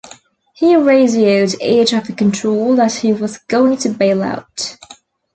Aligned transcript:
He 0.55 0.75
radioed 0.75 1.53
air 1.61 1.85
traffic 1.85 2.17
control 2.17 2.75
that 2.77 2.91
he 2.91 3.13
was 3.13 3.37
going 3.37 3.77
to 3.77 3.89
bail 3.89 4.23
out. 4.23 4.75